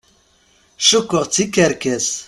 Cukkeɣ 0.87 1.23
d 1.25 1.31
tikerkas. 1.33 2.07